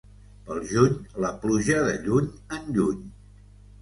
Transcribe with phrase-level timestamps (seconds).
[0.45, 0.95] Pel juny,
[1.25, 3.05] la pluja de lluny en lluny.